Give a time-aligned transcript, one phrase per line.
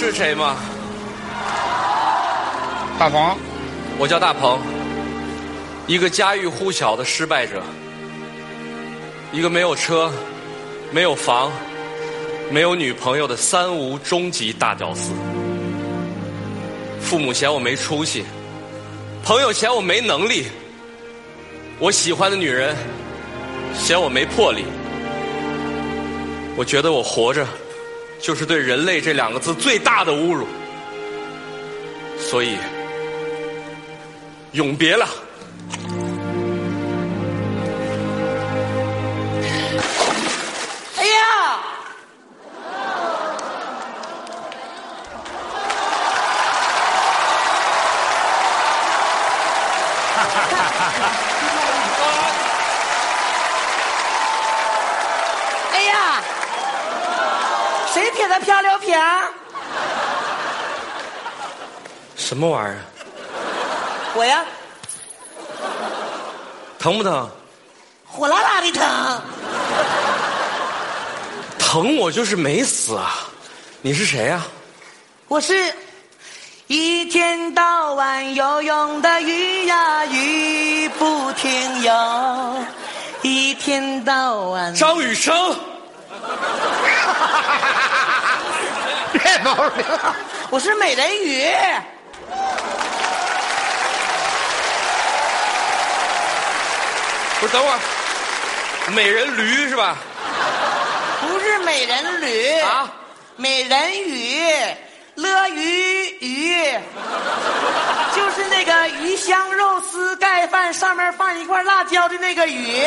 [0.00, 0.54] 是谁吗？
[3.00, 3.36] 大鹏，
[3.98, 4.60] 我叫大鹏，
[5.88, 7.60] 一个家喻户晓的失败者，
[9.32, 10.08] 一个没有车、
[10.92, 11.50] 没有房、
[12.48, 15.10] 没有女朋友的三无终极大屌丝。
[17.00, 18.24] 父母嫌我没出息，
[19.24, 20.46] 朋友嫌我没能力，
[21.80, 22.76] 我喜欢的女人
[23.74, 24.64] 嫌我没魄力。
[26.56, 27.44] 我觉得我活着
[28.20, 30.46] 就是对“人类”这两个字最大的侮辱，
[32.18, 32.56] 所以
[34.52, 35.08] 永别了。
[62.28, 62.76] 什么玩意儿？
[64.14, 64.44] 我呀，
[66.78, 67.26] 疼不疼？
[68.04, 69.22] 火辣辣的疼。
[71.58, 73.26] 疼我就是没死啊！
[73.80, 74.42] 你是谁呀、
[75.28, 75.72] 我是
[76.66, 82.54] 一天到晚游泳的鱼呀，鱼不停游，
[83.22, 84.74] 一天到晚。
[84.74, 85.34] 张雨生。
[89.14, 90.14] 别毛病了。
[90.50, 91.46] 我是美人鱼。
[97.40, 97.78] 不是，等会儿，
[98.94, 99.96] 美人驴是吧？
[101.20, 102.90] 不是美人驴啊，
[103.36, 104.42] 美人鱼，
[105.14, 106.72] 乐鱼鱼，
[108.14, 112.82] 就是那个鱼香肉丝盖饭上面放一块辣椒的那个鱼。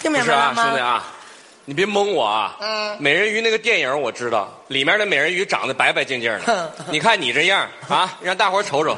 [0.00, 0.62] 听明不是啊，白了吗？
[0.64, 1.04] 兄弟啊，
[1.64, 2.56] 你别蒙我啊！
[2.60, 6.72] 嗯美人鱼那个电影我知道，里面的美人鱼长得白白净净的。
[6.90, 8.96] 你看你这样啊，让大伙瞅瞅，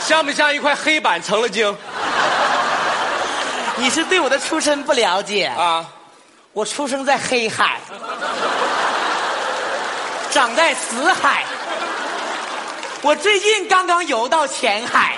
[0.00, 1.76] 像不像一块黑板成了精
[3.82, 5.92] 你是对我的出身不了解啊？
[6.52, 7.80] 我出生在黑海，
[10.30, 11.44] 长在死海，
[13.02, 15.16] 我最近刚刚游到浅海。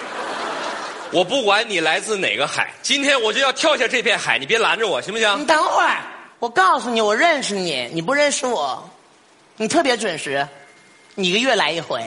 [1.12, 5.44] 我不管你来自哪个海，今天我就要跳下这片海，你别拦着我，行不行你？
[5.44, 5.98] 等会儿，
[6.38, 8.82] 我告诉你，我认识你，你不认识我，
[9.58, 10.48] 你特别准时，
[11.14, 12.02] 你一个月来一回，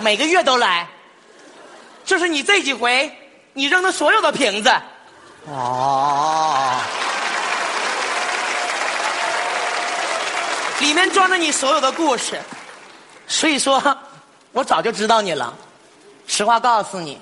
[0.00, 0.84] 每个月都来，
[2.04, 3.08] 就是你这几回
[3.58, 4.70] 你扔的所有的瓶子。
[5.46, 6.80] 哦。
[10.78, 12.40] 里面装着你所有的故事，
[13.26, 13.82] 所以说，
[14.52, 15.52] 我早就知道你了。
[16.28, 17.20] 实话告诉你，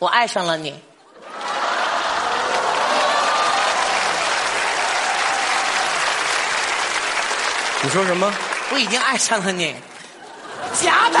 [0.00, 0.70] 我爱上了你。
[7.82, 8.34] 你说什么？
[8.72, 9.76] 我已经爱上了你。
[10.74, 11.20] 夹他，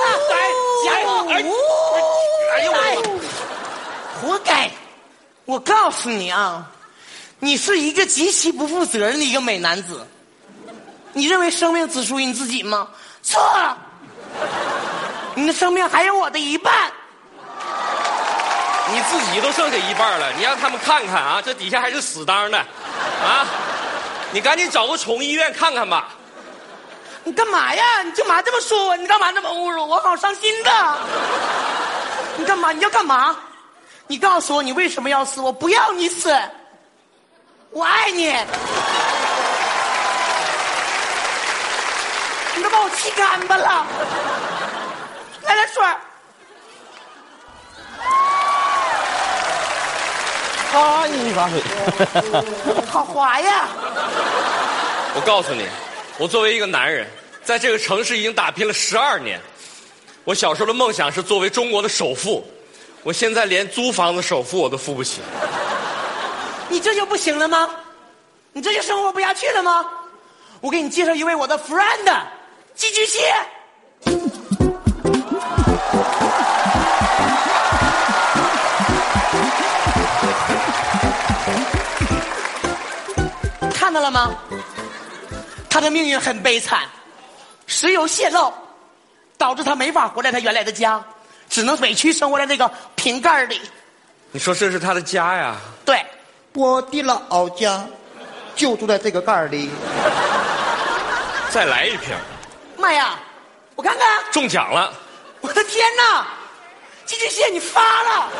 [0.00, 0.04] 他，
[0.34, 0.36] 哎
[0.84, 1.52] 夹我哎哎呦喂，
[4.22, 4.70] 活该！
[5.44, 6.64] 我告诉你啊，
[7.40, 10.06] 你是一个极其不负责任的一个美男子。
[11.12, 12.86] 你认为生命只属于你自己吗？
[13.24, 13.42] 错，
[15.34, 16.72] 你的生命还有我的一半。
[18.92, 23.44] 你自己都剩下一半了，你让他们看看啊，这底下还是死当的，啊！
[24.30, 26.10] 你赶紧找个宠物医院看看吧。
[27.24, 28.02] 你干嘛呀？
[28.02, 28.96] 你干嘛这么说我？
[28.96, 29.98] 你干嘛这么侮辱我？
[29.98, 30.70] 好伤心的。
[32.36, 32.70] 你干嘛？
[32.72, 33.36] 你要干嘛？
[34.12, 35.40] 你告诉我你为什么要死？
[35.40, 36.38] 我不要你死，
[37.70, 38.26] 我爱你。
[42.54, 43.86] 你都把我气干巴了。
[45.44, 45.96] 来点水儿。
[50.74, 51.62] 啊，你把水。
[52.90, 53.66] 好滑呀！
[55.14, 55.66] 我告诉你，
[56.18, 57.08] 我作为一个男人，
[57.42, 59.40] 在这个城市已经打拼了十二年。
[60.24, 62.46] 我小时候的梦想是作为中国的首富，
[63.02, 65.20] 我现在连租房子首付我都付不起。
[66.68, 67.68] 你这就不行了吗？
[68.52, 69.84] 你这就生活不下去了吗？
[70.60, 72.22] 我给你介绍一位我的 friend，
[72.74, 73.34] 寄居蟹。
[83.74, 84.34] 看到了吗？
[85.68, 86.82] 他的命运很悲惨，
[87.66, 88.52] 石油泄漏，
[89.36, 91.02] 导致他没法回来他原来的家，
[91.52, 93.60] 只能委屈生活在这个瓶盖里。
[94.30, 95.56] 你说这是他的家呀？
[95.84, 96.02] 对，
[96.54, 97.86] 我的老家
[98.56, 99.68] 就住在这个盖里。
[101.50, 102.16] 再来一瓶，
[102.78, 103.20] 妈呀！
[103.76, 104.90] 我看看，中奖了！
[105.42, 106.26] 我的天哪！
[107.04, 108.30] 寄居蟹你发了，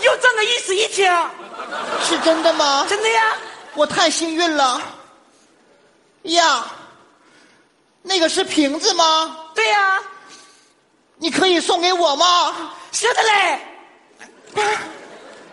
[0.00, 1.12] 又挣了一室一厅，
[2.04, 2.86] 是真的吗？
[2.88, 3.34] 真的呀？
[3.74, 4.80] 我太幸运了。
[6.22, 6.64] 呀，
[8.02, 9.36] 那个是瓶子吗？
[9.52, 9.98] 对呀、
[11.18, 12.72] 你可以送给我吗？
[12.92, 13.60] 是的嘞。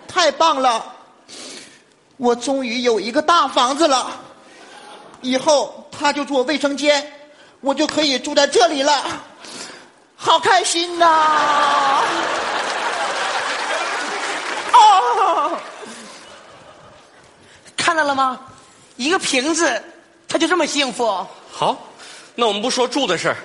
[0.08, 0.94] 太棒了！
[2.18, 4.10] 我终于有一个大房子了，
[5.20, 7.12] 以后他就住卫生间，
[7.60, 9.04] 我就可以住在这里了，
[10.16, 12.02] 好开心呐！
[14.72, 15.58] 哦，
[17.76, 18.40] 看到了吗？
[18.96, 19.84] 一个瓶子，
[20.26, 21.06] 他就这么幸福。
[21.52, 21.76] 好，
[22.34, 23.36] 那我们不说住的事儿。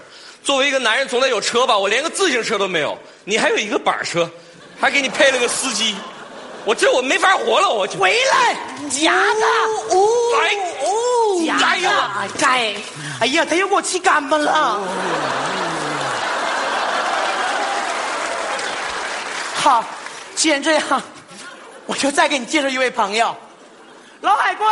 [0.42, 1.76] 作为一个男人，总得有车吧？
[1.76, 4.28] 我连个自行车都没有，你还有一个板车，
[4.81, 5.94] 还给你配了个司机，
[6.64, 7.98] 我这我没法活了，我就。
[7.98, 8.56] 回来，
[8.88, 9.42] 夹子，
[9.90, 9.98] 哦
[10.40, 12.75] 哎哦，夹子哎呀，该，
[13.20, 14.81] 哎呀，他又给我气干巴了。
[19.54, 19.84] 好，
[20.34, 21.02] 既然这样，
[21.87, 23.37] 我就再给你介绍一位朋友，
[24.22, 24.66] 老海龟。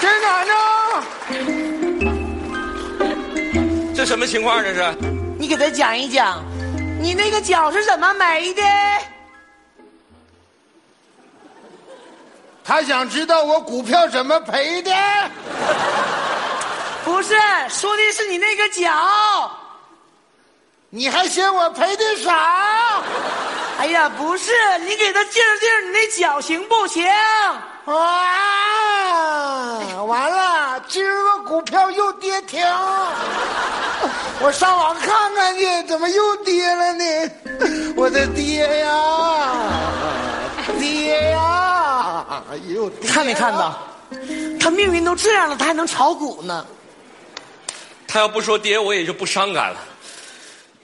[0.00, 0.69] 在哪呢？
[4.00, 4.62] 这什么情况？
[4.62, 4.82] 这是？
[5.38, 6.42] 你给他讲一讲，
[7.02, 8.62] 你那个脚是怎么没的？
[12.64, 14.90] 他想知道我股票怎么赔的。
[17.04, 17.34] 不是，
[17.68, 19.52] 说的是你那个脚。
[20.88, 22.32] 你还嫌我赔的少？
[23.80, 27.06] 哎呀，不是，你给他介绍介绍你那脚行不行？
[27.84, 27.92] 啊！
[30.06, 30.49] 完了，
[31.70, 32.60] 票又跌停。
[34.42, 37.04] 我上网看看去，怎么又跌了呢？
[37.94, 38.92] 我的爹呀，
[40.80, 42.26] 爹呀！
[42.50, 43.78] 哎呦，看没看到？
[44.58, 46.66] 他命运都这样了，他还能炒股呢？
[48.08, 49.78] 他要不说爹，我也就不伤感了。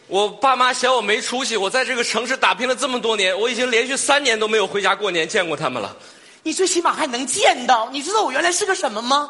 [0.07, 5.97] 我爸妈嫌我没出息，我在这个城市打拼了这么多年，我已经连续三年都没有回家过年见过他们了。
[6.45, 7.89] 你最起码还能见到。
[7.91, 9.29] 你知道我原来是个什么吗？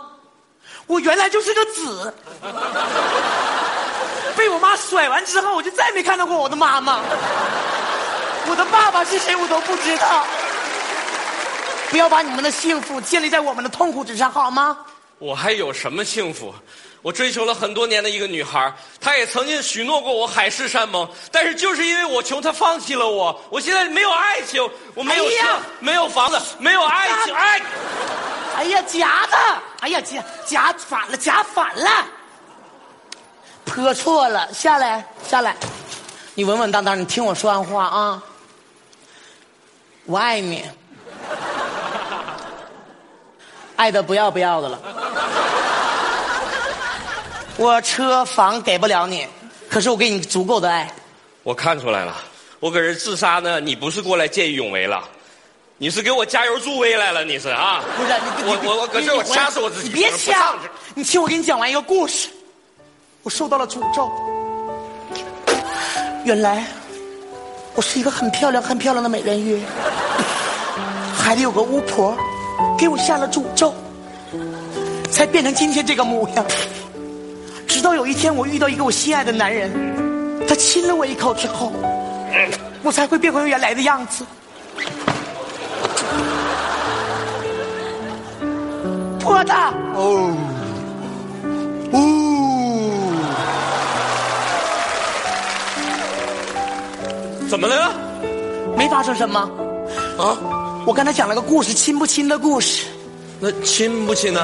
[0.87, 2.15] 我原来就是个子。
[4.37, 7.01] 被我妈甩完之后，我就再没看到过我的妈妈。
[8.49, 10.27] 我的爸爸是谁，我都不知道。
[11.89, 14.77] 不要把你们的幸福建立在我们的痛苦之上，好吗？
[15.19, 16.55] 我还有什么幸福？
[17.01, 23.41] 我追求了很多年的一个女孩，她也曾经许诺过我海誓山盟，但是就是因为我穷，她放弃了我。
[23.49, 27.63] 我现在没有爱情，我没有车，哎没有房子，没有爱情，哎，
[28.57, 29.37] 哎呀，夹的！
[29.81, 31.91] 哎呀，夹夹反了，夹反了，
[33.65, 35.57] 泼错了，下来，下来，
[36.35, 38.23] 你稳稳当当，你听我说完话啊！
[40.07, 40.65] 我爱你，
[43.77, 44.79] 爱的不要不要的了。
[47.59, 49.27] 我车房给不了你，
[49.69, 50.91] 可是我给你足够的爱。
[51.43, 52.17] 我看出来了，
[52.61, 55.03] 我搁这自杀呢，你不是过来见义勇为了，
[55.79, 57.85] 你是给我加油助威来了，你是啊？
[57.99, 60.55] 不是你，我你我我搁这我掐死我自己，你别掐，
[60.95, 62.31] 你听我给你讲完一个故事。
[63.23, 64.11] 我受到了诅咒，
[66.25, 66.65] 原来
[67.75, 69.61] 我是一个很漂亮、很漂亮的美人鱼，
[71.15, 72.17] 海里有个巫婆
[72.79, 73.75] 给我下了诅咒，
[75.11, 76.47] 才变成今天这个模样。
[77.69, 79.71] 直到有一天，我遇到一个我心爱的男人，
[80.49, 81.71] 他亲了我一口之后，
[82.83, 84.25] 我才会变回原来的样子。
[89.37, 89.53] 破的。
[89.95, 90.35] 哦，
[91.93, 91.99] 哦，
[97.51, 97.93] 怎么了？
[98.79, 99.39] 没发生什么。
[100.19, 100.39] 啊？
[100.87, 102.87] 我刚才讲了个故事，亲不亲的故事。
[103.39, 104.41] 那亲不亲呢？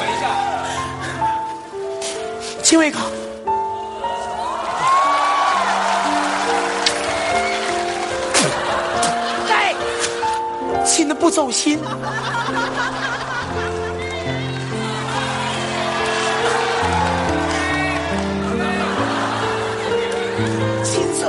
[0.00, 0.26] 等一下，
[2.64, 2.98] 亲我一口。
[11.28, 11.78] 不走心。
[20.82, 21.28] 亲嘴，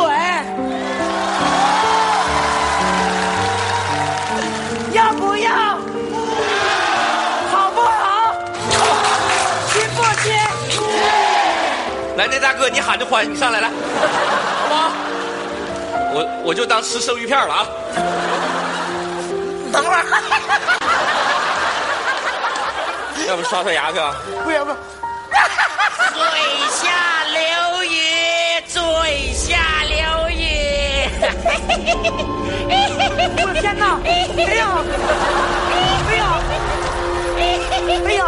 [4.94, 5.52] 要不要？
[7.52, 8.34] 好不好？
[9.68, 10.32] 亲不亲？
[12.16, 13.74] 来，那大哥，你喊着欢，你上来来，好
[14.70, 14.92] 不好？
[16.14, 17.68] 我我就当吃生鱼片了啊！
[19.72, 20.04] 等会儿，
[23.28, 24.16] 要不刷刷牙去啊？
[24.44, 24.78] 不要不要。
[26.14, 26.22] 嘴
[26.72, 26.88] 下
[27.32, 28.82] 留雨，嘴
[29.34, 29.58] 下
[29.88, 30.42] 留雨。
[33.42, 34.00] 我的天哪！
[34.04, 34.10] 哎
[34.56, 34.64] 呀！
[36.10, 36.24] 哎呀！
[37.38, 37.42] 哎
[38.14, 38.22] 呀！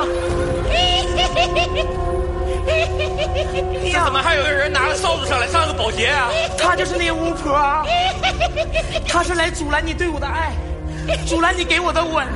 [3.91, 6.29] 这怎么还有个人拿着扫帚上来上个保洁啊？
[6.57, 7.83] 他就是那巫婆，
[9.07, 10.53] 他是来阻拦你对我的爱，
[11.27, 12.27] 阻拦你给我的吻，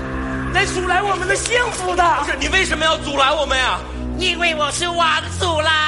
[0.54, 2.04] 来阻拦我们的幸福的。
[2.20, 3.80] 不是你为什么要阻拦我们呀？
[4.18, 4.98] 因为我是王
[5.40, 5.74] 祖蓝。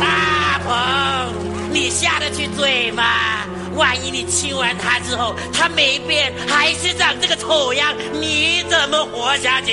[0.00, 1.32] 大鹏，
[1.72, 3.02] 你下得去嘴吗？
[4.14, 9.72] 你亲完他之后，他没变，还是长这个丑样，你怎么活下去？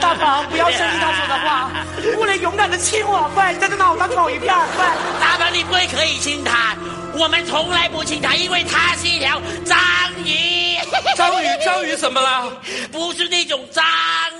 [0.00, 1.70] 大鹏，不要相信他说的话，
[2.16, 4.86] 过来勇敢的亲我，快，在这脑袋口一片，快。
[5.20, 6.74] 大鹏，你不可以亲他，
[7.12, 9.78] 我们从来不亲他，因为他是一条章
[10.24, 10.78] 鱼。
[11.14, 12.50] 章鱼， 章鱼怎么了？
[12.90, 13.84] 不是那种章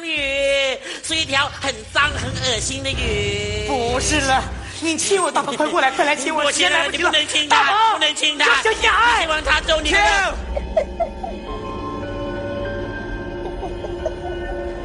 [0.03, 3.67] 鱼，是一条很脏很恶心的鱼。
[3.69, 4.43] 不是了，
[4.81, 9.99] 你亲我，大鹏，快过来，快来亲我，我现在你不能亲他，大鹏，不能亲他，小心爱希望他揍你停！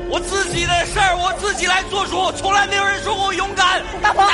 [0.10, 3.82] 我自己的事儿我自己来做主，从来没有人说过我勇敢。
[4.02, 4.26] 大鹏，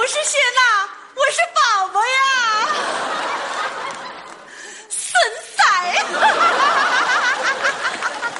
[0.00, 2.16] 不是谢娜，我是宝宝呀，
[4.88, 5.12] 孙
[5.58, 5.62] 仔。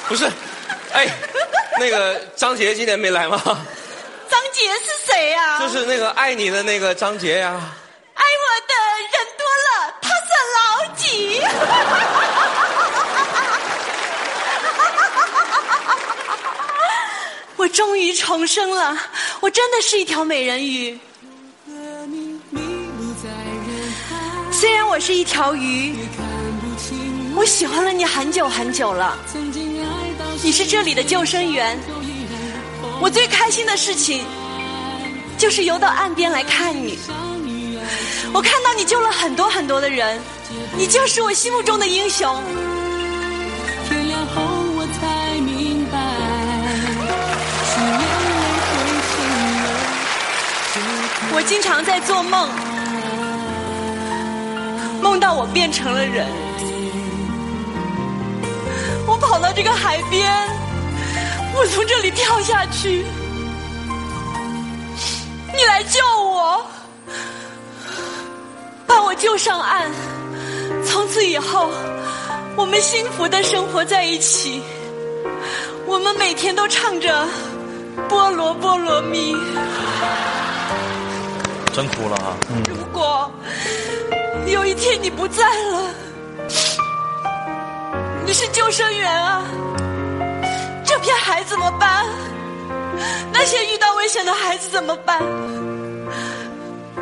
[0.07, 0.25] 不是，
[0.91, 1.07] 哎，
[1.77, 3.39] 那个张杰今天没来吗？
[4.27, 7.51] 张杰是谁呀、就是那个爱你的那个张杰呀。
[8.15, 8.73] 爱我的
[9.11, 11.43] 人多了，他算老几？
[17.55, 18.97] 我终于重生了，
[19.41, 20.99] 我真的是一条美人鱼。
[24.61, 25.95] 虽然我是一条鱼，
[27.35, 29.17] 我喜欢了你很久很久了。
[30.43, 31.75] 你是这里的救生员，
[33.01, 34.23] 我最开心的事情
[35.35, 36.99] 就是游到岸边来看你。
[38.31, 40.21] 我看到你救了很多很多的人，
[40.77, 42.39] 你就是我心目中的英雄。
[43.89, 44.43] 天亮后
[44.77, 45.97] 我才明白，
[51.33, 52.47] 我经常在做梦，
[55.01, 56.27] 梦到我变成了人。
[59.07, 60.31] 我跑到这个海边，
[61.55, 63.03] 我从这里跳下去，
[65.55, 66.65] 你来救我，
[68.85, 69.91] 把我救上岸。
[70.85, 71.69] 从此以后，
[72.55, 74.61] 我们幸福的生活在一起。
[75.87, 77.27] 我们每天都唱着
[78.07, 79.35] 菠萝菠萝蜜。
[81.73, 82.37] 真哭了哈。
[82.49, 83.29] 嗯，如果
[84.51, 85.89] 有一天你不在了，
[88.25, 89.45] 你是救生员啊，
[90.83, 92.05] 这片海怎么办？
[93.31, 95.21] 那些遇到危险的孩子怎么办？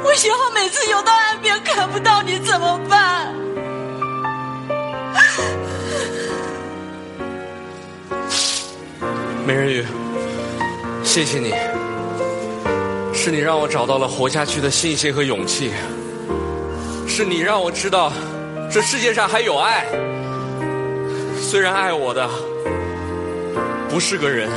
[0.04, 3.34] 我以后每次游到岸边看不到你怎么办？
[9.44, 9.84] 美人鱼，
[11.04, 11.52] 谢谢你，
[13.12, 15.72] 是你让我找到了活下去的信心和勇气，
[17.20, 18.14] 是你让我知道
[18.72, 19.86] 这世界上还有爱。
[21.42, 22.30] 虽然爱我的
[23.90, 24.50] 不是个人，